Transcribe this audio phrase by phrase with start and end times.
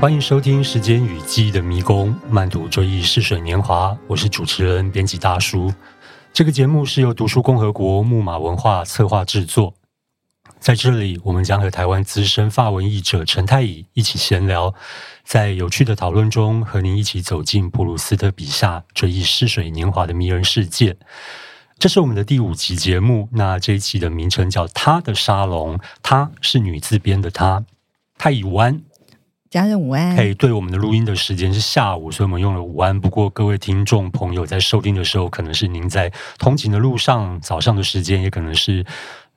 [0.00, 3.94] 欢迎收听《时间与记忆的迷宫》，漫读追忆逝水年华。
[4.06, 5.70] 我是主持人、编辑大叔。
[6.32, 9.74] 这个节目是由读书共和国木马文化策划制作。
[10.58, 14.74] 在这里，我们将和台湾资深法文译者陈太乙一起闲聊，
[15.22, 20.96] 在有趣的讨论中，和您一起走进普鲁斯特笔下追忆逝水年华的迷人世界。
[21.78, 23.28] 这是我们的第五集节目。
[23.32, 27.66] 那这一期的名称叫《她的沙龙》，她是女字边的她。
[28.16, 28.80] 太乙湾。
[29.50, 30.16] 家人午安。
[30.16, 33.00] 嘿，对，我们的录音的时间是下午，所以我们用了午安。
[33.00, 38.86] 不过各位听众朋友在收听的时候，可能是您在通勤的路上，早上的时间，也可能是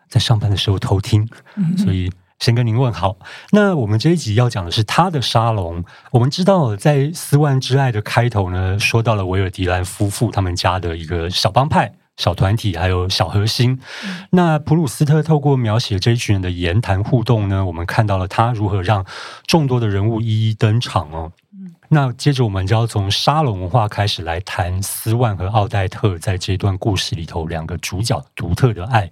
[0.08, 3.18] 在上班的时候偷听，嗯、所以先跟您问好。
[3.50, 5.84] 那我们这一集要讲的是他的沙龙。
[6.12, 11.92] 我们知道，在《斯万之爱》的开头呢，说到了维尔迪兰夫妇他们家的一个小帮派。
[12.16, 19.04] 小团体还有小核心，嗯、那普鲁斯特透过描写这一群人的言谈互动呢，我们看到了他如何让
[19.48, 21.32] 众多的人物一一登场哦。
[21.52, 29.10] 嗯、那接着我们就要从沙龙文化开始来谈斯万和奥黛特在这段故事里头两个主角独特的爱。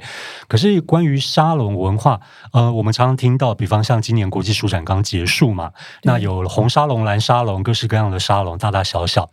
[0.48, 2.20] 可是关于沙龙文化，
[2.54, 5.72] 呃，我们常常听到，比方像今年国际书展刚结束嘛，
[6.04, 9.30] 那有红沙龙、蓝沙龙，各式各样的沙龙，大大小小。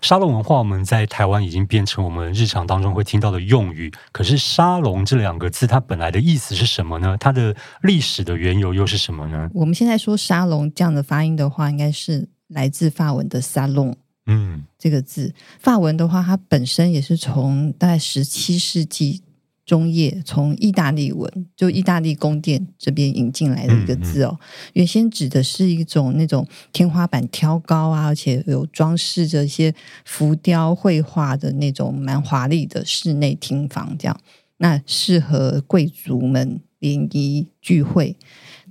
[0.00, 3.92] 沙龙文化，我们在台湾已经变成我们日常当中会听到的用语。
[4.12, 7.16] 可是“沙龙”这两个字，它本来的意思是什么呢？
[7.20, 9.50] 它的历史的缘由又是什么呢？
[9.52, 13.94] 我们现在说“沙龙”这样的发音的话，应该是来自法文的 “salon”。
[14.26, 19.22] 嗯，这个字，法文的话，它本身也是从大概十七世纪。
[19.68, 29.74] 中叶从意大利文，就意大利宫殿这边引进来的一个字哦，嗯嗯，原先指的是一种那种天花板挑高啊，而且有装饰着一些
[30.06, 34.18] 浮雕绘画的那种蛮华丽的室内厅房，这样，
[34.56, 38.16] 那适合贵族们联谊聚会。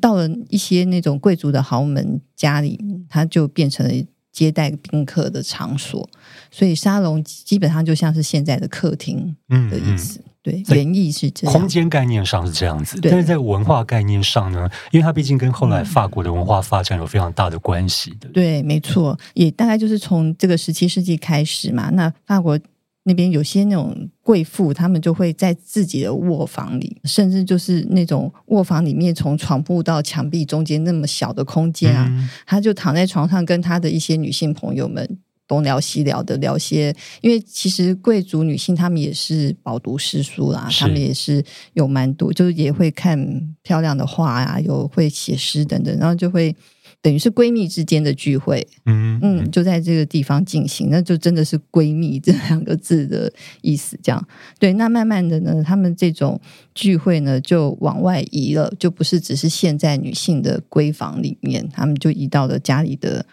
[0.01, 6.09] 到了一些那种贵族的豪门家里，它就变成了接待宾客的场所，
[6.49, 9.35] 所以沙龙基本上就像是现在的客厅
[9.69, 10.17] 的意思。
[10.17, 10.23] 嗯嗯
[10.63, 18.29] 对，原意是这样，空间概念上是这样子，对但是在文化概念上呢，因为它毕竟跟后来法国的文化发展有非常大的关系的。
[18.29, 21.89] 对，没错，也大概就是从这个十七世纪开始嘛。
[21.89, 22.57] 那法国
[23.03, 35.19] 那边有些那种贵妇，他们就会在自己的卧房里，甚至就是那种卧房里面从床铺到墙壁中间那么小的空间啊，嗯、他就躺在床上跟她的一些女性朋友们。
[35.47, 41.43] 东聊西聊的聊些，因为其实贵族女性她们也是饱读诗书啦，她是们也是
[41.73, 43.17] 有蛮多，就是也会看
[43.63, 46.53] 漂亮的画啊，有会写诗等等，然后就会
[47.01, 53.31] 等于是闺蜜之间的聚会，嗯嗯，就在这个地方进行，那就真的是闺蜜这两个字的
[53.61, 54.27] 意思，这样
[54.59, 54.73] 对。
[54.73, 56.39] 那慢慢的呢，她们这种
[56.75, 63.25] 聚会呢就往外移了，就不是只是现在女性的闺房里面，她们就移到了家里的。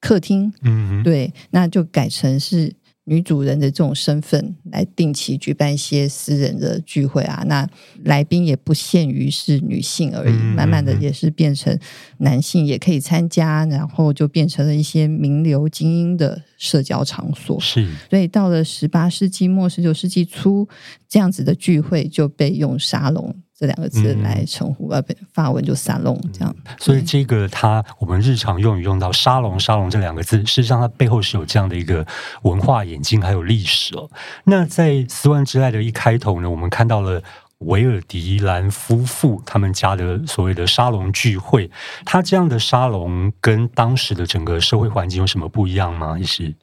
[0.00, 2.74] 客厅，嗯，对，那就改成是
[3.04, 7.44] 女主人的这种身份来定期举办一些私人的聚会啊。
[7.46, 7.68] 那
[8.04, 11.78] 来宾也不限于是女性而已，嗯、慢慢的也是变成
[12.18, 17.60] 男性也可以参加，然后就变成了一些名流精英的社交场所。
[17.60, 20.68] 是，所以到了十八世纪末、十九世纪初，
[21.08, 23.34] 这样子的聚会就被用沙龙。
[23.58, 26.54] 这两个字来称呼，呃、嗯，法文就沙龙这样。
[26.78, 32.06] 所以这个它，我们日常用语用到沙龙、沙龙这两个字，事实上它背后是有这样的一个
[32.42, 34.10] 文化演进，还有历史哦。
[34.44, 37.22] 那在《斯万之爱》的一开头呢，我们看到了
[37.60, 41.70] 维尔迪兰夫妇他们家的所谓的沙龙聚会。
[42.04, 46.18] 他这样的沙龙跟当时的整个社会环境有什么不一样吗？
[46.18, 46.54] 也是。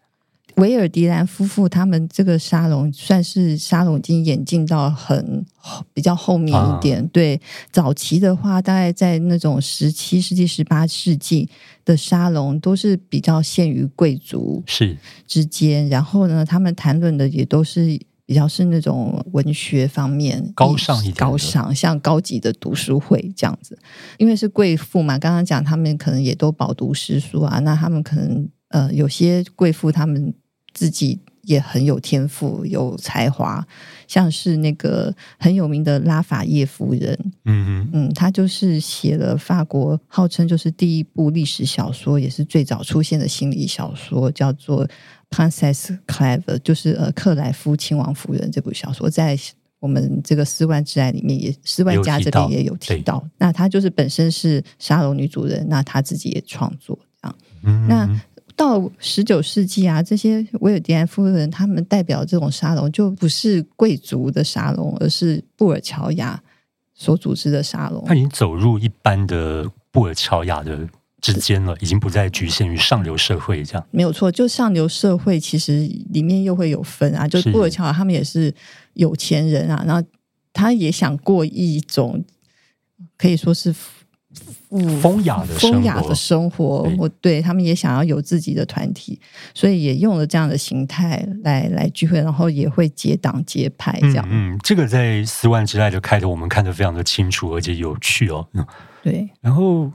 [0.57, 5.43] 维尔迪兰夫妇他们这个沙龙算是沙龙已经演进到很
[5.93, 7.01] 比较后面一点。
[7.01, 7.41] 啊、对，
[7.71, 11.49] 早期的话，大概在那种十七世纪、十八世纪
[11.83, 14.95] 的沙龙都是比较限于贵族是
[15.25, 15.85] 之间。
[15.85, 23.75] 是然后呢，他们谈论的也都是比较是那种文学方面高尚一点，高尚像高级的读书会这样子。
[24.19, 30.31] 因为是贵妇嘛，刚刚讲他们可能也都饱读诗书啊，那他们可能呃有些贵妇他们。
[30.73, 33.65] 自己也很有天赋、有才华，
[34.07, 44.87] 像是那个很有名的拉法叶夫人，嗯哼嗯，他就是写了法国号称就是第一部历史小说，也是最早出现的心理小说，叫做
[45.29, 49.37] 《Princess Clever》，就是呃克莱夫亲王夫人这部小说，在
[49.79, 53.21] 我们这个《斯万之爱》里面也《斯万家》这边也有提到。
[53.37, 58.21] 那她就是本身是沙龙女主人，那她自己也创作这样，那。
[58.55, 66.41] 到十九世纪啊，这些维尔迪安夫人他们代表这种沙龙，就不是贵族的沙龙，而是布尔乔亚
[66.93, 68.03] 所组织的沙龙。
[68.05, 70.87] 他已经走入一般的布尔乔亚的
[71.21, 73.87] 之间了，已经不再局限于上流社会这样。
[73.91, 78.53] 没有错，就上流社会其实里面又会有分啊，就是布尔乔亚他们也是
[78.93, 80.07] 有钱人啊，然后
[80.51, 82.23] 他也想过一种
[83.17, 83.73] 可以说是。
[85.01, 89.19] 风雅的风雅的生活，我对，他们也想要有自己的团体，
[89.53, 94.25] 所以也用了这样的形态来来聚会，然后也会结党结派这样。
[94.29, 98.47] 嗯，嗯，这个在《斯万之爱》的开头，我们看得非常的清楚，而且有趣哦。
[98.53, 98.65] 嗯，
[99.03, 99.91] 对，然后。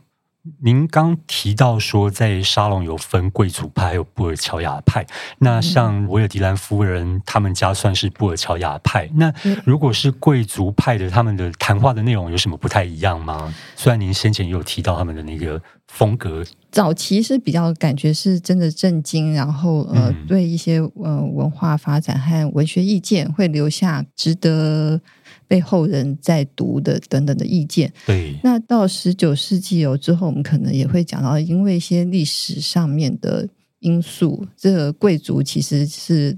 [0.63, 5.07] 您刚提到说，在沙龙有分贵族派还有布尔乔亚派。
[5.39, 9.09] 那像维尔迪兰夫人他们家算是布尔乔亚派。
[9.15, 9.33] 那
[9.65, 13.53] 如果是贵族派的，他们的谈话的内容有什么不太一样吗？
[13.77, 25.01] 虽然您先前也有提到他们的那个风格，早期是比较感觉是真的震惊，然后呃，对一些呃文化发展和文学意见会留下值得。
[25.47, 28.39] 被后人在读的等等的意见，对。
[28.43, 33.49] 那到十九世纪有之后，我们可能也会讲到，因为一些历史上面的
[33.79, 36.37] 因素，这个贵族其实是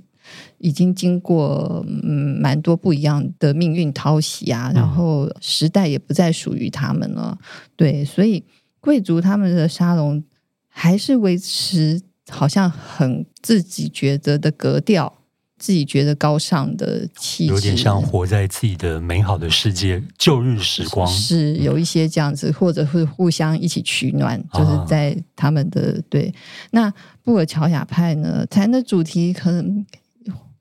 [0.58, 7.36] 已经经过嗯蛮多不一样的命运淘洗啊，然后时代也不再属于他们了，
[7.74, 8.04] 对。
[8.04, 8.40] 所以
[8.80, 10.22] 贵族他们的沙龙
[10.68, 15.14] 还是维持好像很自己觉得的格调。
[15.58, 26.32] 自己觉得高尚的气质，有点像活在自己的美好的世界，旧日时光是有一些这样子，或者是互相一起取暖，就是在他们的、啊、对。
[26.70, 26.90] 那
[27.22, 29.84] 布尔乔亚派呢，谈的主题可能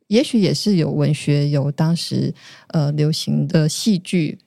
[0.07, 2.33] 也许也是有文学，有当时
[2.67, 4.37] 呃流行的戏剧，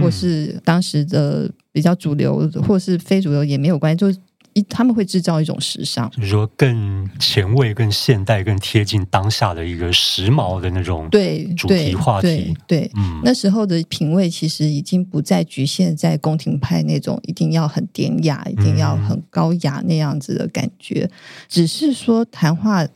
[0.00, 4.20] 或是当时的比较主流，或是非主流也没有关系，就。
[4.54, 12.28] 一他们会制造一种时尚，就是说更前卫、更现代、更贴近当下的一个时髦的那种对主题话题。
[12.28, 21.10] 对，对对嗯，那时候的品味其实已经不再局限在宫廷派那种一定要很典雅、一定要很高雅那样子的感觉，嗯、
[21.48, 22.86] 只是说谈话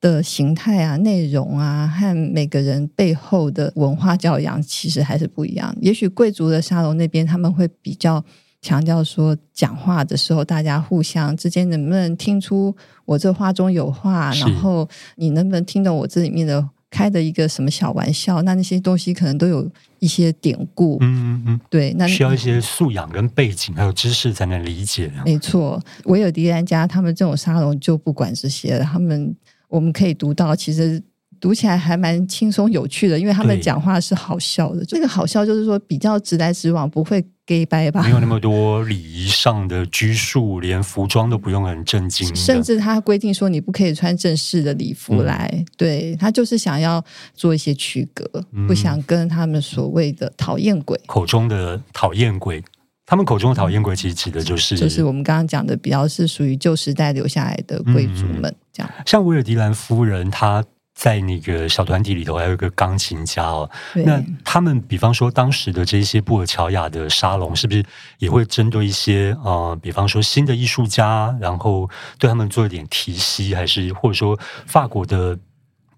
[0.00, 5.74] 的形态啊、内容啊，和每个人背后的文化教养其实还是不一样。
[5.80, 8.24] 也许贵族的沙龙那边他们会比较。
[8.60, 12.74] 强调说，讲话的时候，大家互相之间能不能听出
[13.04, 14.34] 我这话中有话？
[14.34, 18.42] 然后你能不能听懂我这里面的开的一个什么小玩笑？
[18.42, 20.98] 那那些东西可能都有一些典故。
[21.02, 25.08] 嗯嗯嗯，对，那需要一些素养跟背景还有知识才能理解。
[25.24, 29.32] 没错，维尔迪兰家他们这种沙龙就不管这些了，他们
[29.68, 31.02] 我们可以读到，其实。
[31.40, 34.84] 读起来还蛮轻松有趣的，因为他们讲话是好笑的。
[34.84, 38.02] 这个好笑就是说比较直来直往，不会 gay 掰吧？
[38.02, 42.34] 没有那么多礼仪上的拘束，连服装都不用很正经。
[42.34, 47.00] 甚至他规定说你不可以穿正式的礼服来，嗯、对他就是想要
[47.34, 52.60] 做一些区隔，嗯、不想跟他们所谓的讨厌鬼口中的讨厌鬼。
[53.08, 58.92] 他们口中的讨厌鬼，其实指的就是就是我们刚刚讲的比较是属于旧时代留下来的贵族们这样。
[58.98, 60.62] 嗯、像维尔迪兰夫人，她。
[60.98, 63.70] 在那个小团体里头，还有一个钢琴家哦。
[64.04, 67.84] 那他们，比方说当时的这些布尔乔亚的沙龙，是不是
[68.18, 71.88] 也会针对一些呃，比方说新的艺术家，然后
[72.18, 75.38] 对他们做一点提携，还是或者说法国的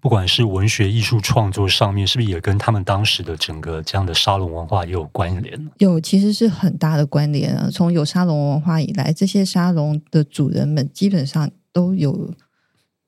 [0.01, 5.69] 不管是文学艺术创作上面，是不是也跟他们当时的整个这样的沙龙文化也有关联？
[5.77, 7.69] 有，其实是很大的关联啊。
[7.71, 12.33] 从有沙龙文化以来，这些沙龙的主人们基本上都有。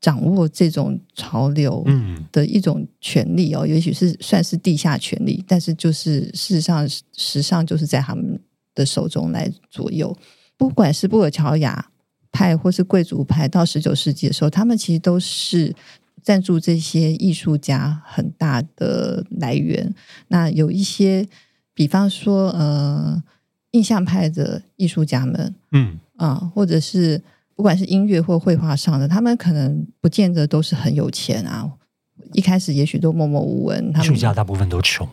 [0.04, 1.82] 掌握这种潮流
[2.30, 6.86] 的一种权利哦，也许是算是地下权利，但是就是事实上，
[7.16, 8.38] 时尚就是在他们
[8.76, 10.14] 的手中来左右。
[10.58, 11.90] 不管是布尔乔亚
[12.34, 15.74] 派或是贵族派，到十九世纪的时候，他们其实都是
[16.24, 19.94] 赞助这些艺术家很大的来源。
[20.30, 21.28] 那有一些，
[21.74, 23.22] 比方说呃，
[23.72, 27.22] 印象派的艺术家们，嗯啊，或者是。
[27.56, 31.72] 不管是音乐或绘画上的，他们可能不见得都是很有钱啊。
[32.32, 35.08] 一开始也许都默默无闻，艺术家大部分都穷，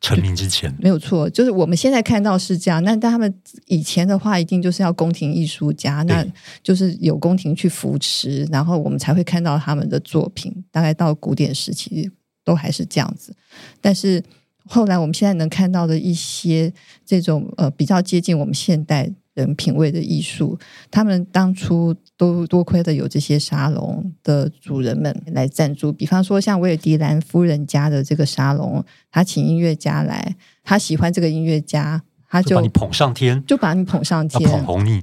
[0.00, 1.28] 成名之前 没有错。
[1.30, 3.32] 就是我们现在看到是这样，那但他们
[3.66, 6.24] 以前的话，一定就是要宫廷艺术家，那
[6.62, 10.64] 就是有宫廷去扶持，然后我们才会看到他们的作品。
[10.70, 12.10] 大概到古典时期
[12.44, 13.34] 都还是这样子，
[13.80, 14.22] 但是
[14.66, 16.72] 后来我们现在能看到的一些
[17.04, 19.12] 这种呃比较接近我们现代。
[19.34, 20.58] 人品味的艺术，
[20.90, 25.92] 他们当初都多亏的有这些沙龙的主人们来赞助。
[25.92, 35.02] 比方说，像维尔迪兰夫人家的这个沙龙，他请音乐家来，他喜欢这个音乐家，他就，就把你捧上天，就把你捧上天，捧红你。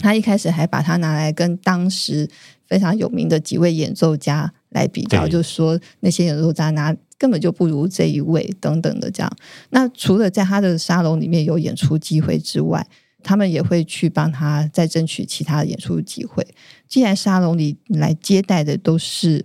[0.00, 2.28] 他一开始还把他拿来跟当时
[2.68, 9.32] 非常有名的几位演奏家来比较，就说那些演奏家拿根本就不如这一位等等的这样。
[9.70, 12.86] 那除了在他的沙龙里面有演出机会之外，
[13.28, 16.42] 他们也会去帮他再争取其他的演出机会。
[16.86, 19.44] 既然沙龙里来接待的都是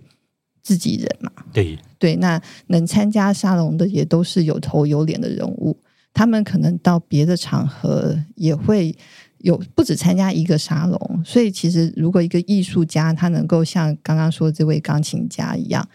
[0.62, 5.78] 自己人嘛，对对，那能参加沙龙的也都是有头有脸的人物，
[6.14, 8.96] 他们可能到别的场合也会
[9.40, 11.22] 有不止参加一个沙龙。
[11.22, 15.86] 所以，其实如果一个艺术家他能够像刚刚说的这位钢琴家一样，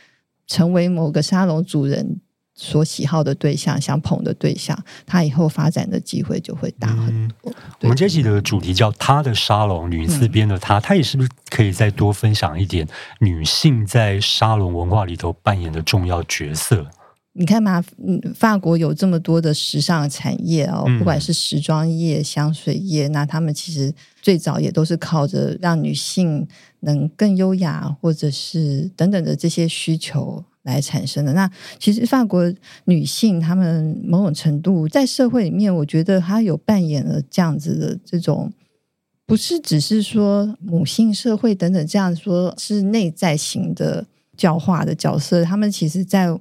[0.46, 2.22] 成为某个沙龙主人。
[2.62, 7.50] 所喜好的对象，想捧的对象，他以后发展的机会就会大很多。
[7.50, 12.86] 嗯、我们这期的主题叫“她的沙龙”，女字边的她，她也是不是可以再多分享一点
[13.22, 16.86] 女性在沙龙文化里头扮演的重要角色？
[17.32, 26.46] 你看嘛，嗯，法国有这么多的时尚产业哦，不管是时装业、香水业，那他们其实最早也都是靠着让女性
[26.82, 30.44] 能更优雅，或者是等等的这些需求。
[30.64, 31.34] 来产生的。
[31.34, 31.50] 那
[31.80, 32.54] 其实法国
[32.86, 38.52] 女性，她们某种程度在社会里面，我觉得她有扮演了这样子的这种，
[39.26, 45.44] 不是只是说母性社会等等这样说，是内在型的教化的角色。
[45.44, 46.38] 她们其实，在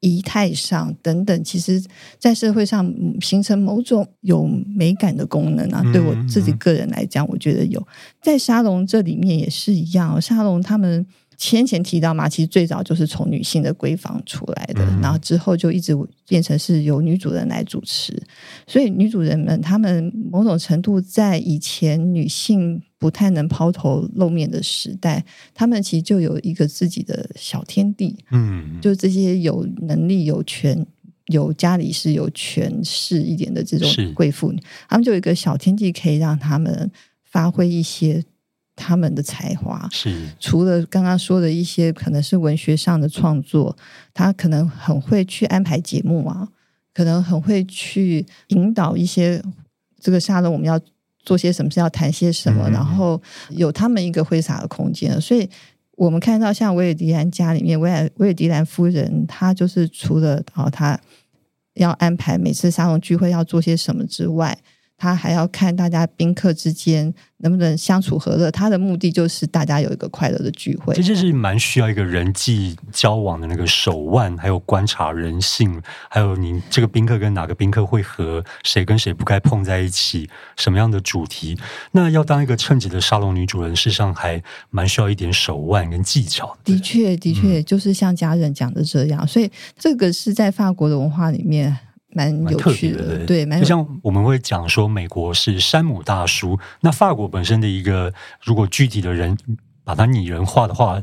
[0.00, 1.82] 仪态上等等，其实，
[2.18, 5.82] 在社会上形成某种有美感的功能啊。
[5.92, 7.84] 对我自己个人来讲，我觉得有
[8.20, 10.20] 在沙龙这里面也是一样。
[10.20, 11.06] 沙龙他们。
[11.50, 15.92] 先前提到嘛，其实最早就是从女性的闺房出来的，嗯、然后之后就一直
[16.28, 18.16] 变成是由女主人来主持。
[18.64, 28.16] 所以女主人们，她们某种程度在以前女性不太能抛头露面的时代，她们其实就有一个自己的小天地。
[28.30, 30.86] 嗯，就这些有能力、有权、
[31.26, 34.54] 有家里是有权势一点的这种贵妇，
[34.88, 36.88] 她们就有一个小天地，可以让她们
[37.24, 38.22] 发挥一些。
[38.82, 43.76] 他们的才华是除了刚刚说的一些可能是文学上的创作，
[44.12, 46.48] 他可能很会去安排节目啊，
[46.92, 49.40] 可能很会去引导一些
[50.00, 50.80] 这个沙龙我们要
[51.20, 55.20] 做些什么事，要谈些什么，嗯、然后有他们一个挥洒的空间。
[55.20, 55.48] 所以
[55.92, 60.98] 我们看到像维尔迪兰家里面，维尔维尔迪兰夫人，她就是除了啊，她
[61.74, 64.58] 要安排每次沙龙聚会要做些什么之外。
[65.02, 70.94] 他还要看大家宾客之间能不能相处和乐，他的目的就是大家有一个快乐的聚会。
[70.94, 81.58] 这就是蛮需要一个人际交往的那个手腕，还有观察人性，还有你这个宾客跟哪个宾客会合，谁跟谁不该碰在一起，什么样的主题。
[81.90, 84.40] 那要当一个称职的沙龙女主人，事实上还
[84.70, 86.72] 蛮需要一点手腕跟技巧的。
[86.72, 91.76] 的确，的确，嗯、就是像家人讲的这样，所以这个是在法国的文化里面。
[92.12, 98.12] 蛮有趣的，的对，就像我们会讲说，美国是山姆大叔，那法国本身的一个，
[98.44, 99.36] 如果具体的人
[99.84, 101.02] 把它拟人化的话，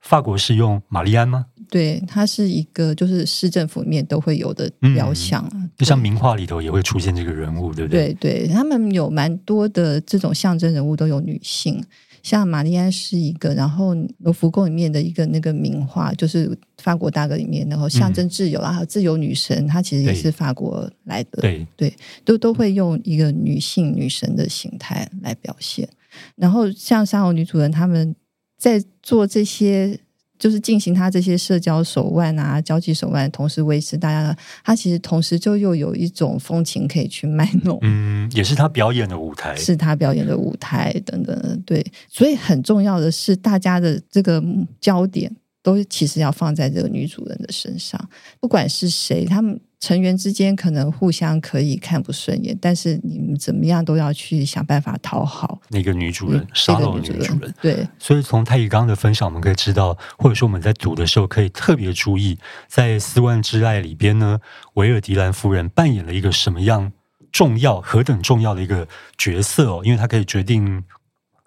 [0.00, 1.46] 法国是用玛丽安吗？
[1.70, 8.12] 对，它是一个就是市政府里面都会有的雕像，嗯、就像名画里头也会出现这个人物，对不对？
[8.12, 11.82] 对，对，他们有蛮多的这种象征人物都有女性。
[12.24, 25.88] 像玛丽安是一个，然后罗浮宫里面的一个那个名画，就是法国大革里面，然后象征自由啊，嗯、自由女神，她其实也是法国来的，对对，都都会用一个女性女神的形态来表现。
[26.34, 28.16] 然后像沙龙女主人他们
[28.58, 30.00] 在做这些。
[30.38, 44.42] 就是进行他这些社交手腕啊、交际手腕，同时维持大家的，他其实同时就又有一种风情可以去卖弄，嗯，也是他表演的舞台，是他表演的舞台等等，对，所以很重要的是，大家的这个
[44.80, 48.08] 焦点都其实要放在这个女主人的身上，
[48.40, 49.60] 不管是谁，他们。
[49.84, 57.54] 成员之间可能互相可以看不顺眼，但是你们怎么样都要去想办法讨好那个女主人，沙龙女主人。
[57.60, 64.40] 对，所以从太乙刚刚的分享，我们可以知道，或者说我们在读的时候，可以特别注意，在《斯万之爱》里边呢，
[64.74, 66.90] 维尔迪兰夫人扮演了一个什么样
[67.30, 68.88] 重要、何等重要的一个
[69.18, 70.82] 角色哦，因为她可以决定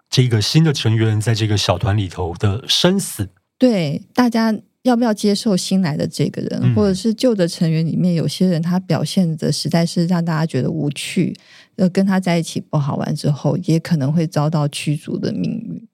[0.08, 3.30] 这个新的成员在这个小团里头的生死。
[3.58, 4.54] 对，大家。
[4.88, 11.36] 要不要接受新来的这个人，嗯、或者是旧的成员里面有些人，他表现的实在是让大家觉得无趣，
[11.76, 15.86] 呃，跟他在一起不好玩之后，也可能会遭到驱逐的命运。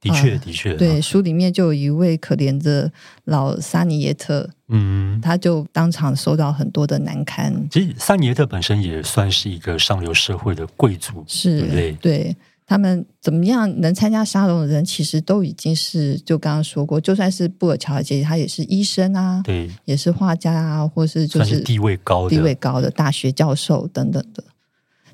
[0.00, 2.90] 的确，的确，对，书里面就有一位可怜的
[3.24, 7.52] 老萨尼耶特，嗯，他就当场受到很多的难堪。
[7.68, 12.36] 其实萨尼耶特本身也算是一个上流社会的贵族，是，对，对，对。
[12.70, 24.44] 他们怎么样能参加沙龙的人，其实都已经是就刚刚说过，就算是布尔乔尔杰，他也是医生啊，对，也是画家啊，或是就是，地位高的地位高的大学教授等等的。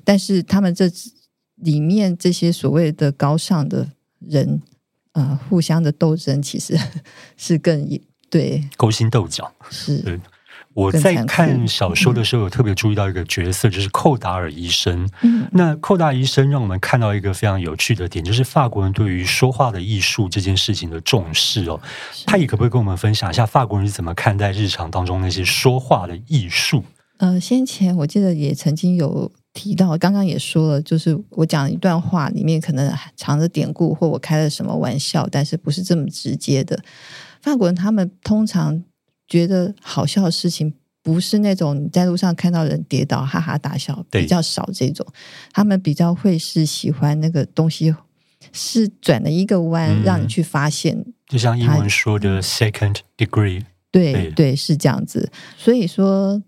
[0.03, 0.91] 但是他们这
[1.55, 4.61] 里面这些所谓的高尚的人，
[5.13, 6.77] 呃，互相的斗争其实
[7.37, 7.89] 是更
[8.29, 10.19] 对，勾心斗角是。
[10.75, 15.09] 我在看小说的时候，有特别注意到一个角色，就是寇达尔医生。
[15.21, 21.79] 嗯，那寇达尔医生让我们看到一个非常有趣的点，就是法国人对于说话的艺术这件事情的重视哦。
[22.25, 26.83] 他也可不可以跟我们分享一下法国人是怎么看待日常当中那些说话的艺术？
[27.19, 36.77] 呃，先前我记得也曾经有提到，刚刚也说了，就是我讲一段话里面可能藏着典故，或我开了什么玩笑，但是不是这么直接的。
[37.41, 38.83] 法国人他们通常。
[39.27, 45.05] 觉得好笑的事情不是那种你在路上看到人跌倒哈哈大笑，比较少这种。
[45.51, 47.93] 他们比较会是喜欢那个东西
[48.51, 51.05] 是转了一个弯，嗯、让你去发现。
[51.27, 55.31] 就像英文说的 “second degree”，对对，对，是这样子。
[55.57, 56.41] 所以说，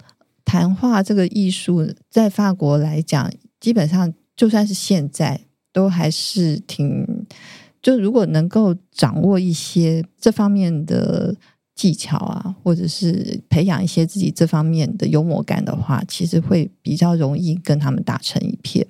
[0.46, 5.42] 谈话这个艺术在法国来讲，基本上就算是现在
[5.72, 7.26] 都还是挺。
[7.82, 11.36] 就如果能够掌握一些这方面的。
[11.78, 18.86] 技巧啊，或者是培养一些自己这方面的幽默感的话，其实会比较容易跟他们打成一片。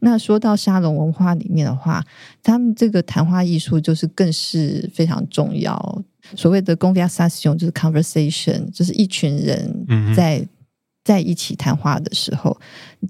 [0.00, 2.04] 那说到沙龙文化里面的话，
[2.42, 6.02] 他们这个谈话艺术就是更是非常重要。
[6.34, 10.44] 所谓的 conversation 就是 conversation，就是一群人在
[11.04, 12.58] 在一起谈话的时候，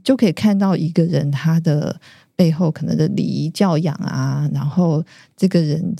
[0.04, 1.98] 就可以看到一个人他的
[2.34, 5.02] 背后可能的礼仪教养啊，然后
[5.36, 5.94] 这个人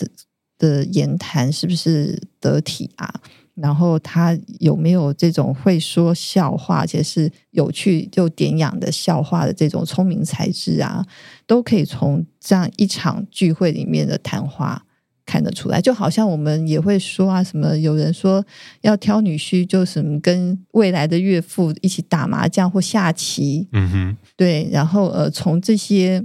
[0.58, 0.84] 的。
[0.86, 3.12] 言谈是不是得体啊？
[3.54, 11.04] 然后他有没有这种会说笑话，而且是有趣又典雅的笑话的这种聪明才智啊，
[11.46, 14.82] 都可以从这样一场聚会里面的谈话
[15.24, 15.80] 看得出来。
[15.80, 18.44] 就好像我们也会说啊，什么有人说
[18.82, 26.24] 要挑女婿，就什么跟未来的岳父一起打麻将或下棋，嗯哼，对，然后呃，从这些。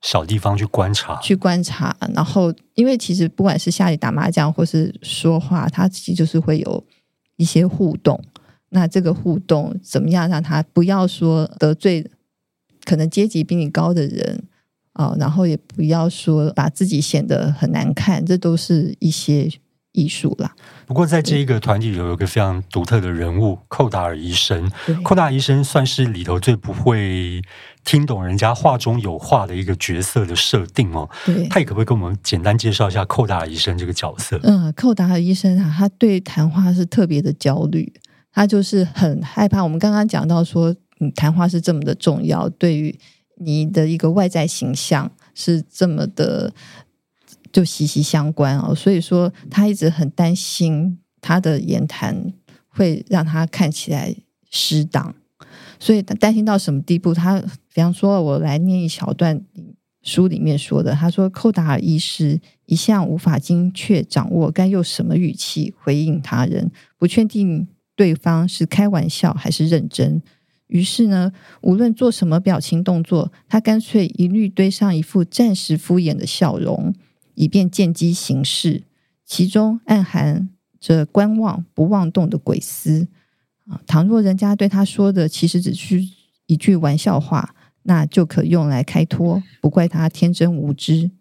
[0.00, 6.84] 小地方去观察，去观察，然后因为其实不管是下棋、打麻将，或是说话，他其实就是会有
[7.36, 8.22] 一些互动。
[8.70, 12.08] 那这个互动怎么样让他不要说得罪
[12.84, 14.44] 可能阶级比你高的人
[14.92, 19.50] 啊，然后也不要说把自己显得很难看，这都是一些
[19.98, 20.54] 艺术啦。
[20.86, 24.70] 不过在这一个团体里有一个非常独特的人物，寇达尔医生。
[25.02, 27.42] 寇达尔医生算是里头最不会。
[27.84, 34.38] 听懂人家话中有话的一个角色的设定哦，对，他也可不可以跟我们简单介绍一下寇达尔医生这个角色？
[34.42, 37.90] 嗯，寇达尔医生啊，他对谈话是特别的焦虑，
[38.30, 39.62] 他就是很害怕。
[39.62, 42.94] 我们刚刚讲到说，嗯，谈话是这么的重要，对于
[43.36, 46.52] 你的一个外在形象是这么的
[47.52, 48.74] 就息息相关哦。
[48.74, 52.32] 所以说，他一直很担心他的言谈
[52.68, 54.14] 会让他看起来
[54.50, 55.14] 失当。
[55.78, 57.14] 所以他担心到什么地步？
[57.14, 57.40] 他
[57.72, 59.40] 比方说，我来念一小段
[60.02, 60.92] 书里面说的。
[60.92, 70.20] 他说，寇达尔医师一向无法精确掌握该用什么语气回应他人，不确定对方是开玩笑还是认真。
[70.66, 71.32] 于是呢，
[71.62, 76.92] 无论做什么表情动作，他干脆一律堆上一副暂时敷衍的笑容，
[77.38, 78.82] 以便见机行事，
[79.24, 80.48] 其中暗含
[80.80, 83.06] 着观望不妄动的诡思
[83.68, 83.80] 啊。
[83.86, 86.02] 倘若人家对他说的其实只是
[86.46, 91.12] 一句玩笑话，那就可用来开脱，不怪他天真无知。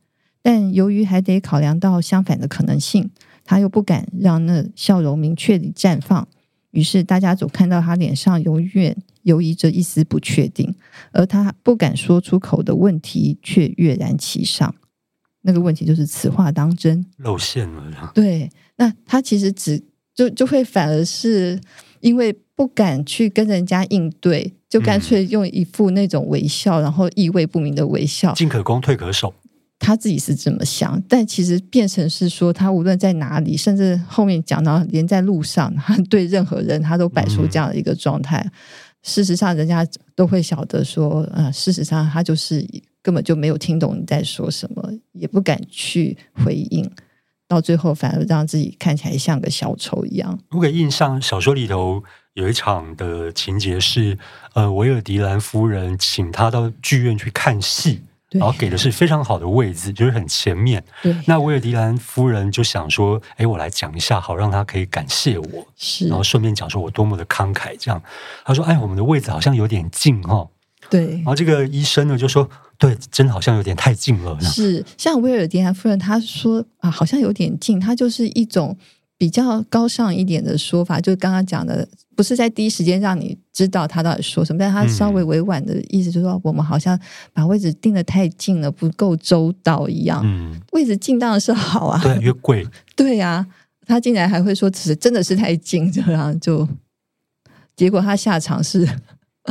[0.42, 3.12] 但由于还得考量到相反的可能性，
[3.44, 6.28] 他又不敢让那笑容明确地绽放，
[6.72, 10.74] 于是大家总看到他脸上永远游移着一丝不确定，
[11.12, 14.74] 而他不敢说出口的问题却跃然其上。
[15.48, 17.04] 那个问题就是此话当真？
[17.18, 18.12] 露馅了。
[18.14, 19.82] 对，那他其实只
[20.14, 21.60] 就就会反而是。
[22.00, 29.34] 因为不敢去跟人家应对，就干脆用一副那种微笑，嗯、然后意味不明的微笑，进可攻，退可守。
[29.80, 38.40] 他自己是这么想，但其实变成是说，他无论在哪里，甚至后面讲到连在路上，他对任何人他都摆出这样的一个状态。
[38.46, 38.52] 嗯、
[39.02, 42.64] 事实上，人家都会晓得说，呃，事实上他就是
[43.08, 46.92] 根本就没有听懂你在说什么，也不敢去回应。
[47.48, 50.38] 到最后，反而让自己看起来像个小丑一样。
[50.50, 54.18] 我给印象，小说里头有一场的情节是，
[54.56, 60.84] 呃，维尔迪兰夫人请他到剧院去看戏，然后给的是非常好的位置，就是很前面。
[61.26, 67.74] 那维尔迪兰夫人就想说：“哎，我来讲一下，好让他可以感谢我。”是，然后顺便讲说我多么的慷慨。
[67.80, 68.04] 这样，
[68.44, 70.46] 他说：“哎，我们的位置好像有点近哈。”
[70.92, 72.50] 对，然后这个医生呢就说。
[72.78, 74.40] 对，真的好像有点太近了。
[74.40, 78.78] 是，像威尔迪兰夫人她说啊，好像有点近，她就是一种
[79.18, 87.00] 比较高尚一点的说法，就是刚刚讲的，不是在第一时间让你知道她到底说什么，但她稍微委婉的意思就是说，我们好像
[87.34, 90.22] 把位置定的太近了，不够周到一样。
[90.24, 92.68] 嗯，位置近当然是好啊，对，越贵。
[92.96, 93.48] 对呀、啊，
[93.88, 96.68] 他竟然还会说，只是真的是太近，这样就
[97.76, 98.88] 结果她下场是。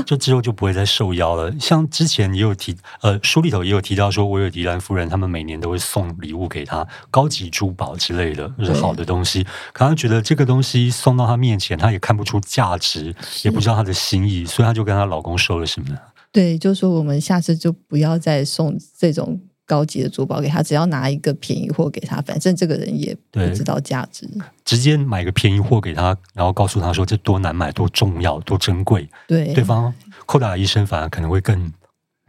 [0.05, 1.53] 就之后就不会再受邀了。
[1.59, 9.47] 像之前也有提，呃，书里头也有提到说，维尔迪兰夫人他们每年都会送礼物给他，高级珠宝之类的，就是好的东西。
[9.73, 15.99] 可能觉得这个东西送到他面前，他也看不出价值，也不知道他的心意，所以他就跟她老公说了什么呢？
[16.33, 19.41] 对，就说我们下次就不要再送这种。
[19.67, 24.27] 高级的珠宝给他，只要拿一个便宜货给他，反正这个人也不知道价值。
[24.65, 29.09] 直接买个便宜货给他，然后告诉他说这多难买、多重要、多珍贵。
[29.27, 29.93] 对，对方
[30.25, 31.73] 扣打的医生反而可能会更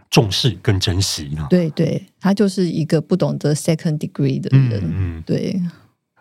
[0.10, 1.46] 重视、更珍惜呢。
[1.50, 4.82] 对，对，他就是一个不懂得 second degree 的人。
[4.84, 5.62] 嗯，嗯对。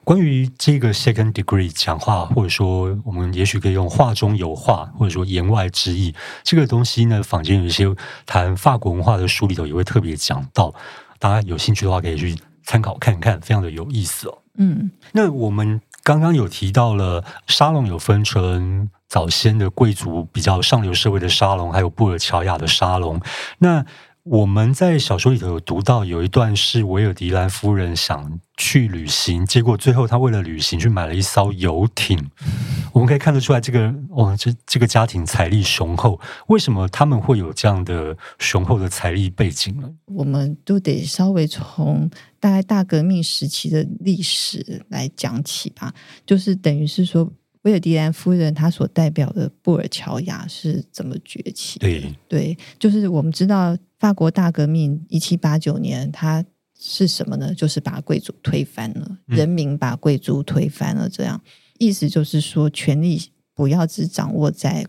[0.05, 7.93] 关于这个 second degree 讲话，或者说我们也许可以用话中有话，或者说言外之意，这个东西呢，坊间有一些
[8.25, 10.73] 谈法国文化的书里头也会特别讲到。
[11.19, 14.39] 大家有兴趣的话，可以去参考看看，非常的有意思哦。
[14.59, 23.21] 嗯，那我们刚刚有提到了沙龙有分成早先的贵族比较上流社会的沙龙，还有布尔乔亚的沙龙。
[23.59, 23.85] 那
[24.29, 32.19] 我们在小说里头有读到有一段是维尔迪兰夫人想去旅行，结果最后她为了旅行去买了一艘游艇。
[32.93, 36.21] 我们可以看得出来，这个哦，这这个家庭财力雄厚。
[36.49, 39.89] 为什么他们会有这样的雄厚的财力背景呢？
[40.07, 42.11] 我们都得稍微从
[42.41, 45.95] 大概大革命时期的历史来讲起吧，
[46.27, 47.31] 就是等于是说。
[47.67, 51.81] 维尔迪兰夫人她所代表的布尔乔亚是怎么崛起？
[51.81, 56.45] 对对，就是我们知道法国大革命一七八九年，它
[56.79, 57.53] 是什么呢？
[57.53, 61.09] 就是把贵族推翻了，人民把贵族推翻了。
[61.09, 63.21] 这样、嗯、意思就是说，权力
[63.53, 64.87] 不要只掌握在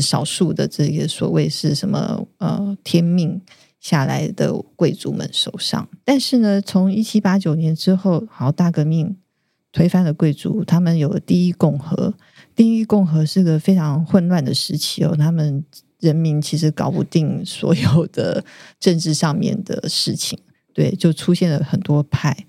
[0.00, 3.38] 少数的这些所谓是什么呃天命
[3.80, 5.86] 下来的贵族们手上。
[6.06, 9.18] 但是呢，从一七八九年之后，好大革命。
[9.72, 12.14] 推翻了贵族，他们有了第一共和。
[12.54, 15.64] 第一共和是个非常混乱的时期哦，他们
[16.00, 18.44] 人民其实搞不定所有的
[18.80, 20.38] 政治上面的事情，
[20.74, 22.46] 对，就出现了很多派。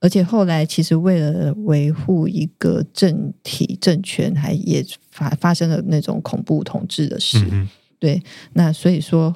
[0.00, 7.44] 而且后来其实为了维护一个政体政权，还也发发生了那种恐怖统治的事。
[7.50, 9.34] 嗯、对，那所以说，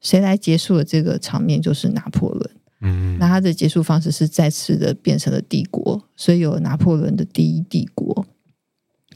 [0.00, 1.60] 谁来结束了这个场面？
[1.60, 2.47] 就是拿破仑。
[3.18, 8.24] 那他的结束方式是再次的变成了帝国，所以有拿破仑的第一帝国，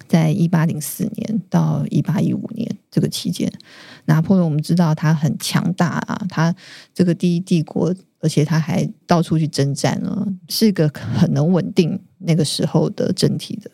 [0.09, 3.53] 在一八零四年到一八一五年这个期间，
[4.07, 6.53] 拿破仑我们知道他很强大啊，他
[6.93, 13.71] 这个第一帝国，而且他还到处去征战了，是一个很能稳定那个时候的政体的。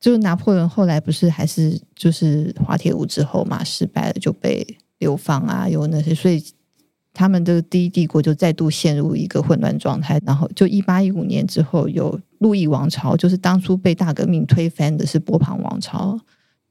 [0.00, 6.44] 就是拿破仑后来不是还是就是滑铁卢之后嘛，失败了就被流放啊，有那些所以。
[7.14, 16.18] 他们的第一帝国就再度陷入一个混乱状态，然后就一八一五年之后有路易王朝，就是当初被大革命推翻的是波旁王朝，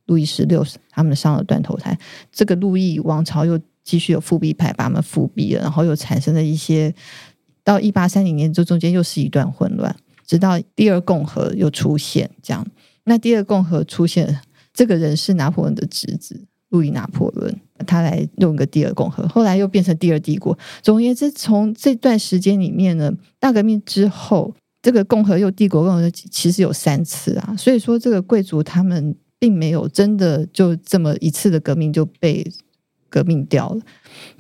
[0.08, 1.98] 路易十六他们上了断头台，
[2.30, 6.94] 这个路易王朝又继续有复辟派把他们复辟了，然后又产生了一些，
[7.64, 9.96] 到一八三零年这中间又是一段混乱，
[10.28, 12.68] 直到第二共和又出现，这样，
[13.06, 14.42] 那第二共和出现，
[14.74, 16.46] 这个人是拿破仑的侄子。
[16.74, 17.56] 路易拿破仑，
[17.86, 20.58] 他来弄个第二共和，后来又变成第二帝国。
[20.82, 27.56] 总而言之，从这段时间里面呢，大革命之后，这个共和又帝国共和其实有三次啊。
[27.56, 32.44] 所以说，这个贵族他们并没有真的就这么一次的革命就被
[33.08, 33.82] 革命掉了。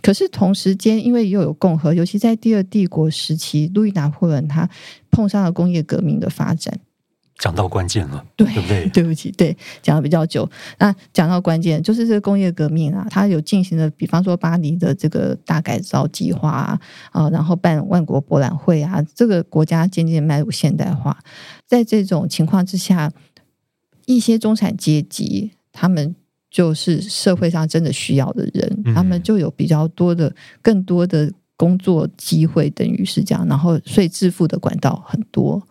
[0.02, 4.68] 可是同时间，因为又有共和，尤其在第二帝国时期，路易拿破仑他
[5.12, 6.80] 碰上了工业革命的发展。
[7.40, 8.90] 讲到关键了，对，对不对？
[8.94, 10.50] 对不起，对，讲的比较久。
[10.78, 16.80] 那讲到关键，就是这个工业革命啊，它有进行了，比方说巴黎的这个大改造计划啊，
[17.12, 21.18] 啊，然后办万国博览会啊，这个国家渐渐迈入现代化。
[21.66, 23.12] 在这种情况之下，
[24.06, 26.16] 一些中产阶级，他们
[26.52, 33.46] 就是社会上真的需要的人，他们就有比较多的、更多的工作机会，等于是这样。
[33.48, 35.62] 然后，所以致富的管道很多，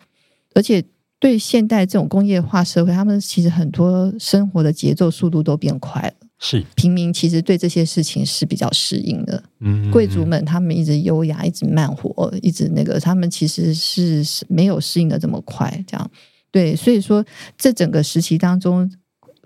[0.53, 0.83] 而且。
[1.23, 6.13] 对现代这种工业化社会，他们其实很多生活的节奏速度都变快了。
[6.37, 9.41] 是平民其实对这些事情是比较适应的。
[9.61, 15.81] 嗯，贵族们他们一直优雅，一直慢活，一直那个，他们其实是没有适应的这么快。
[15.87, 16.11] 这样
[16.51, 17.23] 对，所以说
[17.57, 18.91] 这整个时期当中，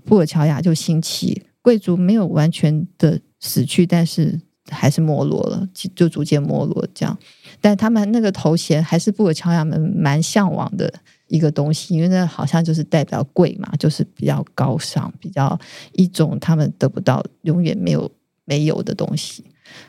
[0.04, 7.16] 布尔乔亚就兴起，贵族没有完全的死去，但是还是没落了，就逐渐没落这样。
[7.62, 10.92] 但他们那个头衔还是布尔乔亚们蛮向往的。
[11.28, 15.60] 一个东西，因为那好像就是代表贵嘛，就是比较高尚，比较
[15.94, 18.10] 一种他们得不到、永远没有
[18.46, 19.44] 没有的东西。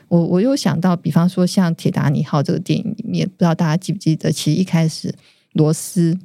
[0.09, 5.13] 我我又想到，比方说像《铁达尼号》这个电影里面，不知道大家记不记得，其实一开始
[5.53, 6.17] 罗斯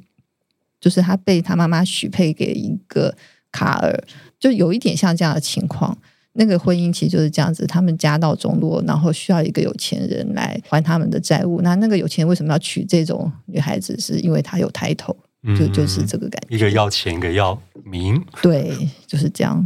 [0.79, 3.15] 就是他被他妈妈许配给一个
[3.51, 4.03] 卡尔，
[4.37, 5.97] 就有一点像这样的情况。
[6.37, 11.61] 那个婚姻其实就是这样子，他们家道中落，然后需要一个有钱人来还他们的债务。
[11.61, 13.97] 那那个有钱人为什么要娶这种女孩子？
[13.97, 15.15] 是因为她有抬头，
[15.57, 16.55] 就就是这个感觉。
[16.57, 18.75] 一个要钱，一个要名，对，
[19.07, 19.65] 就是这样。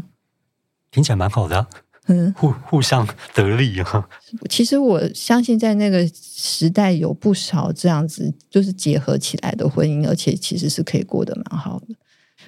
[0.91, 1.65] 听起来蛮好的，
[2.05, 4.07] 嗯，互互相得利哈。
[4.47, 11.95] 其实我相信，在那个时代，有不少这样子就是结合起来的婚姻，而且其实是可以过得蛮好的。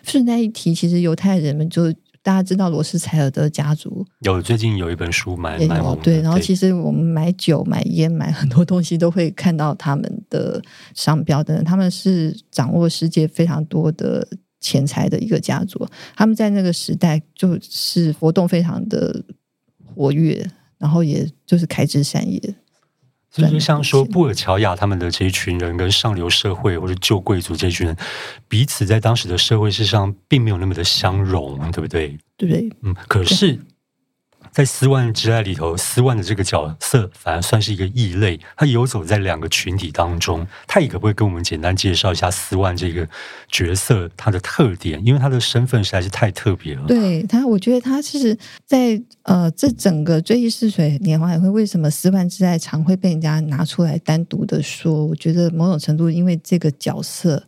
[0.03, 1.91] 顺带一提，其实犹太人们就。
[2.23, 6.21] 大家知道罗斯柴尔德家族有最近有一本书蛮蛮红的，对。
[6.21, 10.62] 然后其实我们买酒、买烟、买很多东西都会看到他们的
[10.93, 11.65] 商标等等。
[11.65, 14.27] 他们是掌握世界非常多的
[14.60, 15.84] 钱财的一个家族。
[16.15, 19.23] 他们在那个时代就是活动非常的
[19.95, 20.45] 活跃，
[20.77, 22.39] 然后也就是开枝散叶。
[23.32, 27.96] 所以就像说，布尔乔亚他们的这一群人，跟上流社会或者旧贵族这一群人，
[28.48, 32.17] 彼此在当时的社会事上并没有那么的相容，对不对？
[32.36, 33.58] 对，嗯，可是。
[34.52, 40.46] 在斯万之爱里头，斯万的这个角色反而算是一个异类，他游走在两个群体当中。
[40.68, 43.08] 他也可不可以跟我们简单介绍一下斯万这个
[43.50, 45.02] 角色他的特点？
[45.06, 46.86] 因为他的身份实在是太特别了。
[46.86, 55.06] 对他，我觉得他是在呃，这整个追忆似水年华也会为什么斯万之爱常会被人家拿出来单独的说？
[55.06, 57.42] 我觉得某种程度，因为这个角色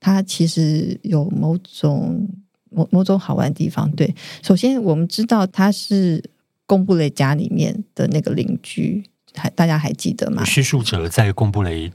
[0.00, 2.26] 他其实有某种
[2.70, 3.90] 某某种好玩的地方。
[3.92, 6.22] 对，首先我们知道他是。
[6.66, 10.44] 贡布雷家里面的那个邻居，还大家还记得吗？
[10.44, 11.92] 叙述者在贡布雷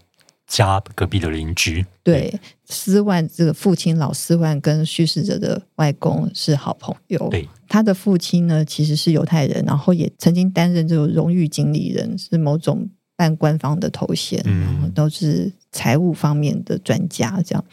[0.48, 1.86] 家隔壁的邻居。
[2.04, 2.34] 对，
[2.66, 7.28] 斯万这个父亲老斯万跟叙事者的外公是好朋友。
[7.30, 17.66] 对，他的父亲呢其实是犹太人，然后也曾经担任这种荣誉经理人，是某种半官方的头衔，嗯，然后都是财务方面的专家，这样，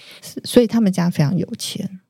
[0.45, 2.01] 所以他们家非常有钱。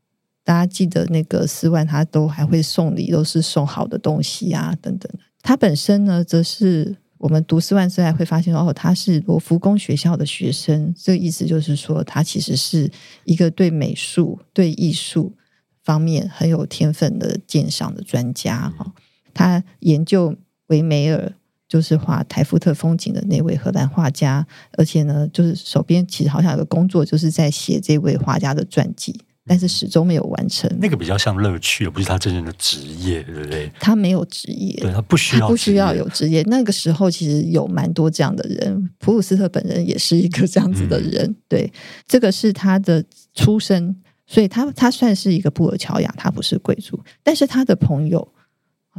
[0.48, 5.12] 大家记得那个斯万，他都还会送礼，都是送好的东西啊，等等。
[5.42, 10.94] 他本身呢，则是我们读斯万之爱会发现哦，他是罗浮宫学校的学生。
[10.96, 12.90] 这个意思就是说，他其实是
[13.24, 15.34] 一个对美术、对艺术
[15.84, 18.72] 方面很有天分的鉴赏的专家。
[18.78, 18.94] 哈，
[19.34, 20.34] 他研究
[20.68, 21.30] 维梅尔，
[21.68, 24.46] 就是画台夫特风景的那位荷兰画家，
[24.78, 29.20] 而且呢，就是手边其实好像有个工作，就是在写这位画家的传记。
[29.48, 30.70] 但是始终没有完成。
[30.78, 33.72] 那个比较像乐趣，而不是他真正的职业，对不对？
[33.80, 36.42] 他没有职业，对，他不需要，不需要有职业。
[36.42, 41.24] 那个时候其实有蛮多这样的人，普鲁斯特本人也是一个这样子的人。
[41.24, 41.72] 嗯、对，
[42.06, 43.02] 这个是他的
[43.34, 47.02] 出身，所以他他算是一个布尔乔亚，他不是贵族。
[47.22, 48.32] 但是他的朋友，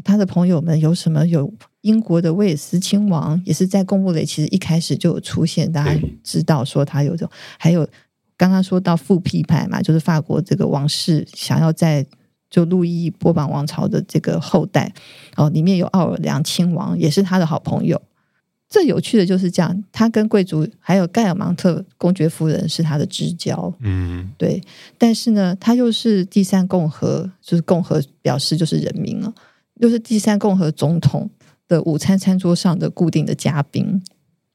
[0.03, 1.25] 他的朋友们有什么？
[1.27, 7.87] 有英国的威尔斯亲王，也是在贡布雷，其实一开始就有出现，大家知道说他有这种，还有。
[8.39, 12.05] 刚刚说到复辟派嘛，就是法国这个王室想要在
[12.49, 14.89] 就路易波旁王朝的这个后代
[15.35, 18.01] 哦，里面有奥尔良亲王，也是他的好朋友。
[18.69, 24.61] 最有趣的就是这样，他跟贵族还有盖尔芒特公爵夫人是他的至交，嗯，对。
[24.97, 29.33] 但是呢，他又是第三共和，就是共和表示就是人民了，
[29.81, 31.29] 又是第三共和总统
[31.67, 34.01] 的午餐餐桌上的固定的嘉宾，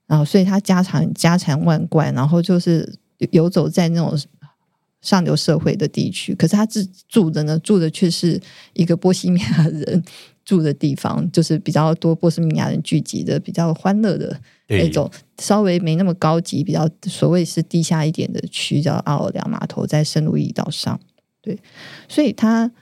[0.06, 2.90] 然后所以他家产家产万贯，然后就是。
[3.30, 4.18] 游走在那种
[5.00, 8.40] 上流社会的地区，可是他自住的呢，住的却是
[8.72, 10.02] 一个波西米亚人
[10.46, 20.98] 住的地方，就是比较多波西米亚人聚集的、比较欢乐的那种，稍微没那么高级、比较所谓是地下一点的区，叫奥尔良码头，在圣路易岛上。
[21.42, 21.58] 对，
[22.08, 22.72] 所以他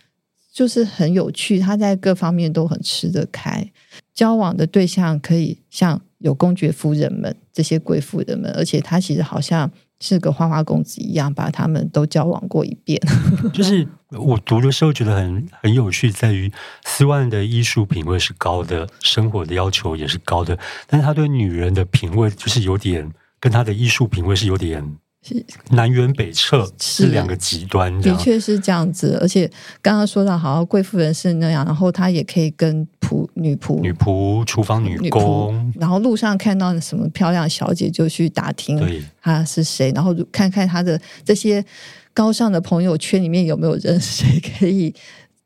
[0.53, 3.73] 就是很有趣，他在各方面都很吃得开，
[4.15, 9.69] 交往的对象可以像有公爵夫人们这些贵妇人们，而且他其实好像。
[10.03, 13.01] 是个花花公子一样，把他们都交往过一遍。
[13.55, 16.53] 就是我读的时候觉得很很有趣，在于
[16.85, 24.97] 斯万的艺术品味是高的，生活的要求也是高的，但是他对女人的品味就是有点跟他的艺术品味是有点。
[25.23, 27.97] 是南辕北辙，是两个极端。
[28.01, 29.49] 的确是这样子，而且
[29.81, 38.77] 刚刚说到，好像贵妇人是那样，然后她也可以跟仆女仆、女仆、厨房女工，然后路上看到什么漂亮小姐就去打听
[39.21, 41.65] 她是谁，然后看看她的这些
[42.13, 44.93] 高尚的朋友圈里面有没有人，谁可以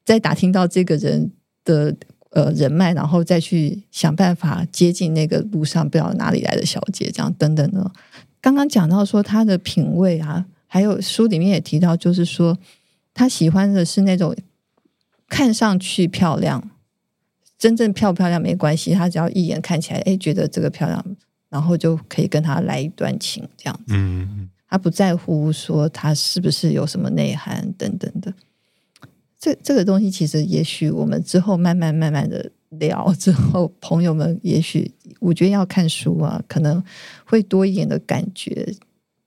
[0.07, 1.31] 再打听到这个人
[1.65, 1.95] 的
[2.31, 7.93] 呃人脉，然后再去想办法接近那个路上不知道哪里来的小姐，这样等等的。
[8.47, 12.57] 刚刚讲到说他的品味啊，还有书里面也提到，就是说
[13.13, 14.33] 他喜欢的是那种
[15.27, 16.71] 看上去漂亮，
[17.59, 21.05] 真正漂不漂亮没关系，他只要一眼看起来，哎，觉得这个漂亮，
[21.49, 23.87] 然后就可以跟他来一段情，这样子。
[23.89, 28.33] 嗯，他不在乎说他是不是有什么内涵等等的。
[29.41, 36.83] 这这个东西其实，也许我们之后慢慢慢慢的聊 之后，朋友们也许我觉得要看书啊，可能
[37.24, 38.74] 会多一点的感觉。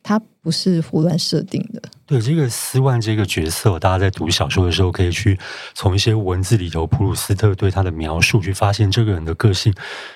[0.01, 1.81] 它不是胡乱设定的。
[2.05, 5.37] 对，这个斯万这个角色，大家在读小说的时候，可以去
[5.75, 9.71] 从一些文字里头，普鲁斯特对他的描述，去发现这个人的个性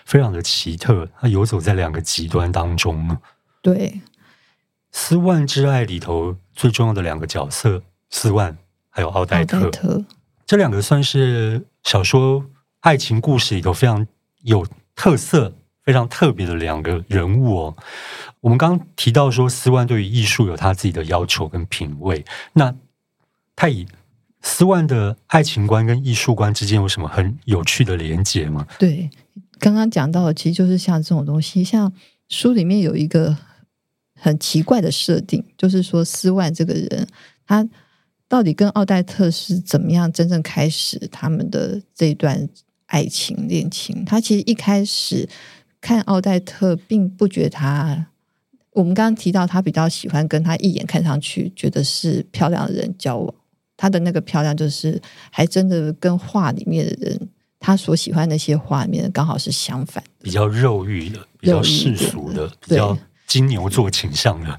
[0.05, 3.17] 非常的奇特，他游走在两个极端当中。
[3.61, 4.01] 对，
[4.93, 8.57] 斯万之爱里头最重要的两个角色，斯万
[8.89, 10.03] 还有奥黛特，特
[10.47, 12.43] 这两个算是小说
[12.83, 14.07] 爱情故事里头非常
[14.43, 14.65] 有
[14.95, 15.51] 特色。
[15.85, 17.75] 非常特别的两个人物哦。
[18.39, 22.23] 我们刚刚提到说，斯万对于艺术有他自己的要求跟品味。
[22.53, 22.73] 那
[23.53, 23.85] 他以
[24.41, 28.65] 斯万的爱情观跟艺术观之间有什么很有趣的连结吗？
[28.79, 29.09] 对，
[29.59, 31.61] 刚刚讲到的其实就是像这种东西。
[31.61, 31.91] 像
[32.29, 33.35] 书里面有一个
[34.15, 37.05] 很奇怪的设定，就是说斯万这个人，
[37.45, 37.67] 他
[38.29, 42.47] 到底跟奥黛特是怎么样真正开始他们的这段
[42.85, 44.03] 爱情恋情？
[44.05, 45.27] 他其实一开始。
[45.85, 48.07] 看奥黛特，并不觉得他。
[48.71, 53.35] 我们刚刚提到，他比较喜欢跟他一眼看上去觉得是漂亮的人交往。
[53.75, 54.97] 他的那个漂亮，就是
[55.29, 64.57] 还真的跟画里面的人，他所喜欢那些画面刚好是相反，比较肉欲的，比较世俗的，比较金牛座倾向的。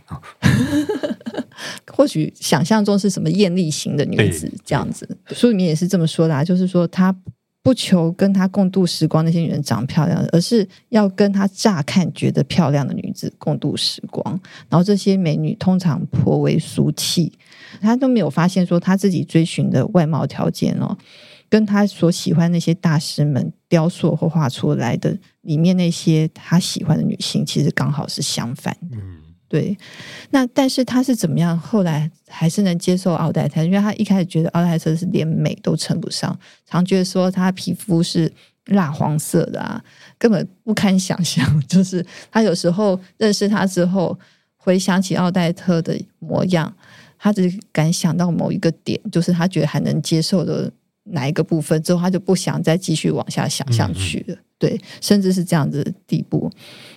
[1.90, 7.16] 或许想象中是什么艳丽型的女子这样子，书里面也是这么说的啊，就是说他。
[7.64, 14.38] 不求跟他共度时光那些女人长漂亮，而是要跟他乍看觉得漂亮的女子共度时光。
[14.68, 17.32] 然后这些美女通常颇为俗气，
[17.80, 20.94] 他都没有发现说他自己追寻的外貌条件哦，
[21.48, 28.76] 跟他所喜欢那些大师们雕塑或画出来的里面那些他喜欢的女性，其实刚好是相反。
[28.92, 29.13] 嗯。
[29.46, 29.76] 对，
[30.30, 31.56] 那但是他是怎么样？
[31.56, 38.32] 后来还是能接受奥黛特，因为他一开始觉得奥黛特是连美都称不上，常觉得说他皮肤是
[38.66, 39.80] 蜡黄色的啊，
[40.18, 41.46] 根本不堪想象。
[41.68, 44.18] 就是他有时候认识他之后，
[44.56, 46.74] 回想起奥黛特的模样，
[47.16, 50.72] 他只敢想到某一个点，就是他觉得还能接受的
[51.04, 54.34] 哪一个部分，之后他就不想再继续往下想象去了。
[54.34, 56.50] 嗯嗯对，甚至是这样子的地步。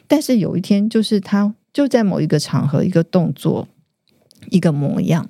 [0.07, 1.53] 但是有一天，就是他。
[1.77, 3.67] 就在某一个场合，一个动作，
[4.49, 5.29] 一个模样，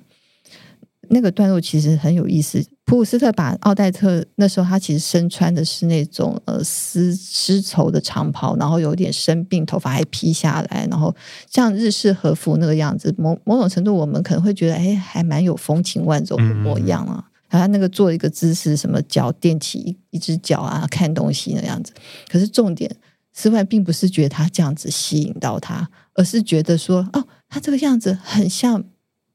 [1.10, 2.66] 那个段落其实很有意思。
[2.86, 11.14] 普鲁斯特把奥黛特那时候，他其实身穿的是那种呃丝丝绸的长袍，然后有点生病，头发还披下来，然后
[11.50, 13.14] 像日式和服那个样子。
[13.18, 17.22] 某某种程度，我们可能会觉得，哎，还蛮有风情万种的模样啊。
[17.50, 21.92] 然后他那个做一个姿势，什么脚垫起一一只脚啊，看东西那样子。
[22.26, 22.90] 可是重点。
[23.30, 28.82] 斯万并不是觉得他这样子吸引到他，而是觉得说，哦，她这个样子很像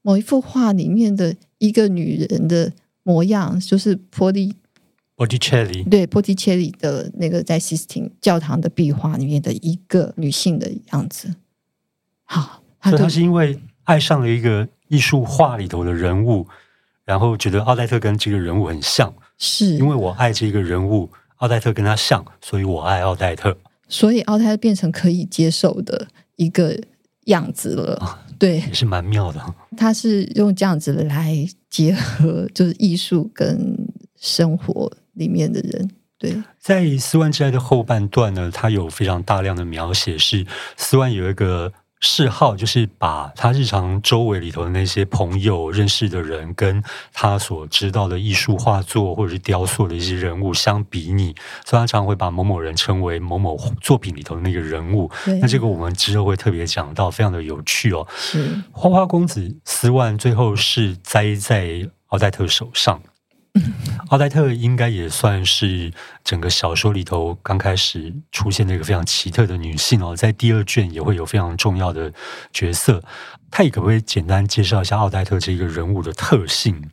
[0.01, 4.53] 某一幅画里面的一个女人的模样，就是波蒂
[5.15, 11.33] 波提切利，对，波提切利的那个在西斯廷教堂的壁画里面的一个女性的样子。
[12.25, 16.45] 好，他所以他是因为爱上了一个艺术画里头的人物，
[17.05, 23.57] 然后觉得奥黛特跟这个人物很像，是因为我爱这个人物，奥黛特跟他像，所以我爱奥黛特。
[23.87, 26.77] 所以奥黛特变成可以接受的一个
[27.25, 29.55] 样子了，啊、对，也是蛮妙的。
[29.77, 33.77] 他是用这样子来结合，就是艺术跟
[34.19, 35.89] 生活里面的人。
[36.17, 40.45] 对，在《斯万之爱》的后半段呢，他有非常大量的描写，是
[40.77, 41.71] 斯万有一个。
[42.05, 51.33] 嗜好就是把他日常周围里头的那些朋友认识的人，跟他所知道的艺术画作或者是雕塑的一些人物相比拟，
[51.65, 55.09] 所以他常常会把某某人称为某某作品里头的那个人物。
[55.39, 58.05] 那这个我们之后会特别讲到，非常的有趣哦。
[58.17, 63.01] 是花花公子斯万最后是栽在奥黛特手上。
[64.09, 65.91] 奥黛特应该也算是
[66.23, 72.11] 整个小说里头刚开始出现的一个非常奇特的女性哦，在第二卷也会有非常重要的
[72.51, 73.03] 角色。
[73.51, 76.89] 泰可不可以简单介绍一下奥黛特这个人物的特性？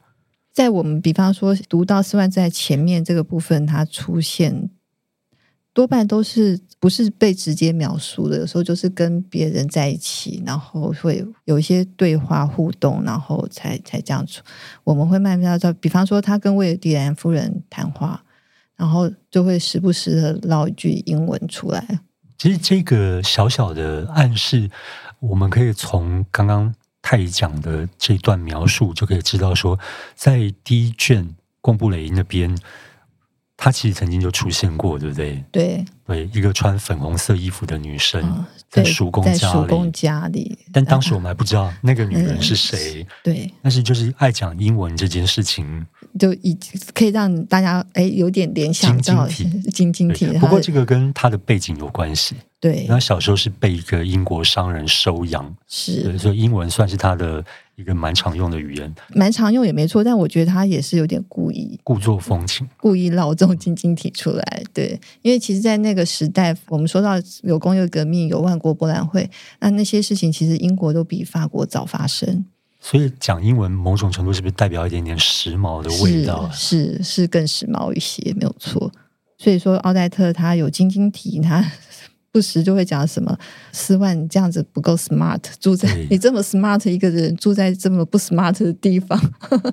[0.52, 4.68] 在我们比方说读到四万在前面这个部分，它出现
[5.72, 6.60] 多半都是。
[6.80, 14.40] 不是被直接描述的，有时候就是跟别人在一起，然后会有一些对话互动，然后才才这样子。
[14.82, 18.24] 我们会慢慢知道，比方说他跟威尔蒂兰夫人谈话，
[18.76, 21.86] 然后就会时不时的唠一句英文出来。
[22.38, 24.70] 其实这个小小的暗示，
[25.18, 31.28] 我们可以从刚刚太乙讲的这段描述就可以知道说，说在第一卷
[31.60, 32.56] 贡布雷那边。
[33.62, 35.44] 她其实曾经就出现过，对不对？
[35.52, 39.66] 对对，一个穿粉红色衣服的女生，哦、在叔公家里。
[39.68, 43.02] 公家里，但当时我们还不知道那个女人是谁。
[43.02, 45.86] 嗯、对，但是就是爱讲英文这件事情，
[46.18, 46.56] 就已
[46.94, 49.28] 可以让大家哎有点联想到
[49.72, 50.26] 晶晶体。
[50.38, 52.34] 不过这个跟他的背景有关系。
[52.60, 57.42] 对，他小时候是被一个英国商人收养，是，所以英文算是他的
[57.74, 58.94] 一个蛮常用的语言。
[59.14, 64.62] 蛮常用也没错，但我觉得他也是有点故意故作风情，故意捞这种晶晶体出来。
[64.74, 67.12] 对，因为其实，在那个时代，我们说到
[67.44, 69.30] 有工业革命，有万国博览会，
[69.60, 72.44] 那那些事情其实英国都比法国早发生。
[72.80, 76.50] 所以讲英文，某种程度是不是代表一点点时髦的味道？
[76.50, 78.90] 是是，是更时髦一些，没有错。
[79.38, 81.70] 所以说，奥黛特他有晶晶体，他。
[82.32, 83.36] 不时就会讲什么
[83.72, 89.18] 斯万这样子不够 smart，住在你这么 smart 一个人住在这么不 smart 的地方，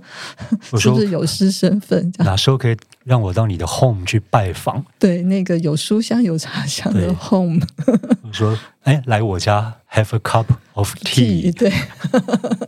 [0.76, 2.12] 是不是有失身份？
[2.18, 4.84] 哪时候可以让我到你的 home 去拜访？
[4.98, 7.62] 对，那个有书香有茶香的 home。
[8.26, 11.54] 我说，哎，来我家 have a cup of tea。
[11.54, 11.70] 对，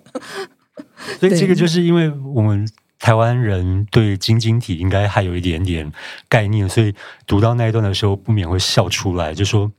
[1.19, 2.67] 所以这个就是因为我们
[2.99, 5.91] 台湾人对晶晶体应该还有一点点
[6.27, 6.93] 概念，所以
[7.25, 9.71] 读到那一段的时候不免会笑出来，就说。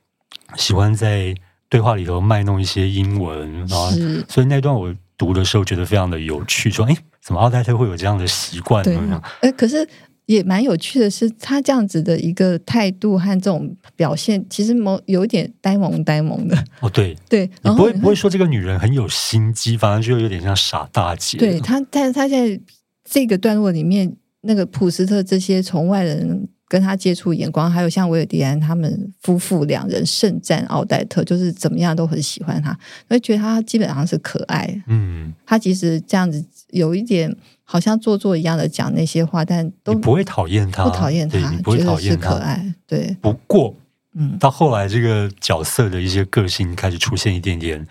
[0.56, 1.32] 喜欢在
[1.68, 3.88] 对话里头卖弄一些英文，然后
[4.28, 9.88] 所以那段我读的时候觉得非常的有趣，说：“哎，怎么奥黛特会有这样的习惯呢？”哎，可是
[10.26, 16.56] 也蛮有趣的是，他这样子的一个态度和这种表现，其实某有一点呆萌呆萌的。
[16.80, 21.38] 哦，对对，你不会不会说这个女人很有心机，反而就有点像傻大姐。
[21.38, 22.60] 对她，但是她在
[23.04, 26.48] 这个段落里面，那个普斯特这些从外人。
[26.70, 34.80] 跟他接触眼光，还有像维尔迪安他们夫妇两人盛赞奥黛特，就是怎么样都很喜欢他，会觉得他基本上是可爱。
[34.86, 37.36] 嗯，他其实这样子有一点
[37.70, 42.74] 好像做作一样的讲那些话，但都不会讨厌他，不讨厌他，你不会讨厌他，是可爱。
[42.84, 43.72] 对，不过，
[44.14, 47.86] 嗯，到后来这个角色的一些个性开始出现一点点。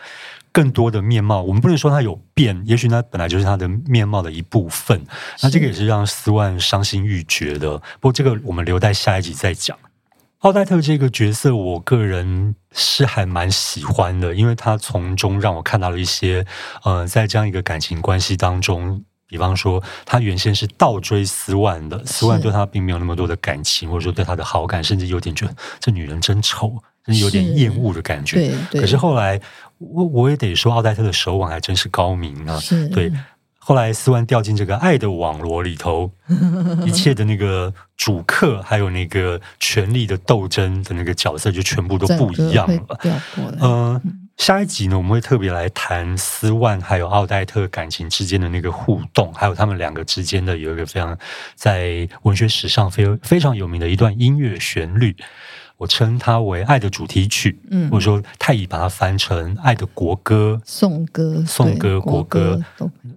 [0.52, 5.02] 更多的面貌，我们不能说他有变，也许那本来就是他的面貌的一部分。
[5.42, 7.78] 那这个也是让斯万伤心欲绝的。
[7.78, 9.78] 不过这个我们留待下一集再讲。
[10.40, 16.46] 奥黛特这个角色，我个人是还蛮喜欢的，因为他从中让我看到了一些，
[16.84, 26.74] 呃，在这样一个感情关系当中，比方说他原先是倒追斯万的，斯万对他并没有那么多的感情，或者说对他的好感，甚至有点觉得这女人真丑，
[27.06, 28.36] 甚至有点厌恶的感觉。
[28.36, 28.82] 对对。
[28.82, 29.40] 可是后来。
[29.82, 32.60] 我我也得说，奥黛特的手腕还真是高明啊！
[32.94, 33.10] 对，
[33.58, 36.12] 后来斯万掉进这个爱的网罗里头，
[36.86, 43.00] 一切的那个主客，还有那个权力的斗争的那个角色，就全部都不一样了。
[43.40, 44.02] 嗯、呃，
[44.40, 51.16] 下一集呢，我们会特别来谈斯万还有奥黛特感情之间的那个互动，还有他们两个之间的有一个非常
[51.56, 55.16] 在文学史上非非常有名的一段音乐旋律。
[55.76, 62.62] 我称它为《爱的主题曲》，嗯，或者说太乙把它翻成《爱的国歌》、颂歌、颂歌、国歌，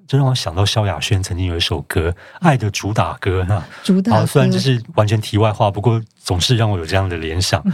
[0.07, 2.11] 这让我想到萧亚轩曾经有一首歌
[2.41, 4.27] 《爱的主打歌》哈，主打歌。
[4.27, 7.64] 虽然这是完全题外话，不过总是让我有这样的联想。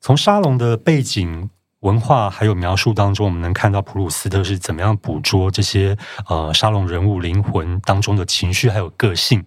[0.00, 1.50] 从沙龙的背景、
[1.86, 5.96] 文化还有描述当中，我们能看到普鲁斯特是怎么样捕捉这些
[6.28, 9.44] 呃沙龙人物灵魂当中的情绪还有个性。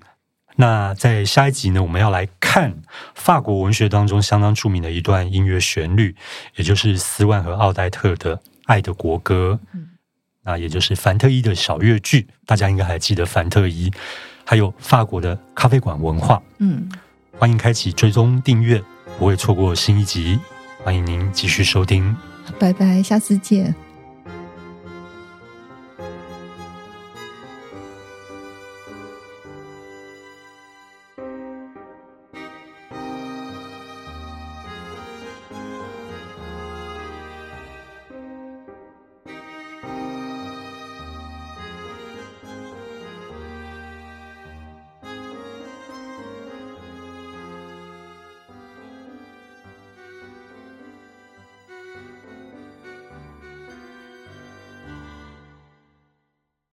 [0.56, 2.74] 那在下一集呢，我们要来看
[3.14, 6.16] 法国文学当中相当著名的一段音乐旋律，
[6.56, 9.60] 也就是斯万和奥黛特的《爱的国歌》。
[9.74, 9.90] 嗯，
[10.44, 13.92] 那也就是凡特伊的小乐剧，大家应该还记得凡特伊，
[14.46, 16.42] 还有法国的咖啡馆文化。
[16.60, 16.90] 嗯，
[17.38, 18.82] 欢迎开启追踪订阅，
[19.18, 20.40] 不会错过新一集。
[20.82, 22.16] 欢迎您继续收听，
[22.60, 23.74] 拜拜，下次见。